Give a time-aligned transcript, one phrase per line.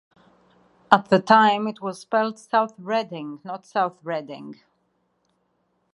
[0.91, 4.59] At the time it was spelled "South Redding", not "South Reading".